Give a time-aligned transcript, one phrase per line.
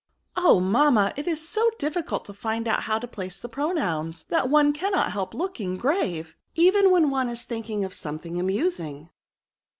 [0.01, 0.03] '^
[0.35, 0.59] Oh!
[0.59, 4.73] mamma, it is so difficult to find out how to place the pronouns, that one
[4.73, 9.11] cannot help looking grave, even when one is think ing of something amusing."